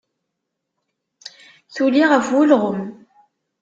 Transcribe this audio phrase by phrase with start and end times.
[1.73, 2.79] Tuli ɣef ulɣem.